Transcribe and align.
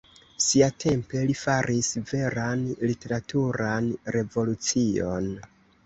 Siatempe 0.45 1.21
li 1.31 1.35
faris 1.41 1.91
veran 2.13 2.65
literaturan 2.89 3.95
revolucion. 4.19 5.35